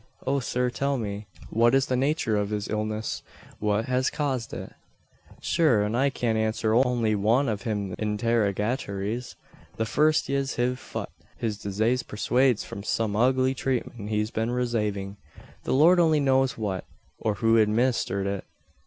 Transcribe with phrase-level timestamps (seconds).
[0.25, 3.21] O, sir, tell me, what is the nature of his illness
[3.59, 4.73] what has caused it?"
[5.41, 9.35] "Shure an I cyant answer only wan av thim interrogataries
[9.77, 11.05] the first yez hiv phut.
[11.37, 15.17] His disaze pursades from some ugly tratement he's been resavin
[15.65, 16.85] the Lord only knows what,
[17.19, 18.43] or who administhered it.